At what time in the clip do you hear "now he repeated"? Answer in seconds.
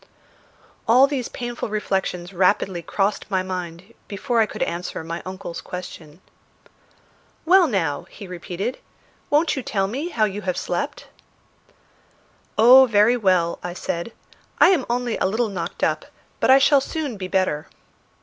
7.67-8.79